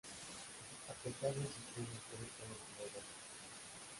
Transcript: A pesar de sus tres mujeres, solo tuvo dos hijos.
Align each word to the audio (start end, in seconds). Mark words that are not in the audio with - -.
A 0.91 0.93
pesar 1.03 1.29
de 1.35 1.45
sus 1.45 1.65
tres 1.75 1.85
mujeres, 1.93 2.31
solo 2.39 2.55
tuvo 2.75 2.83
dos 2.85 2.93
hijos. 2.93 3.03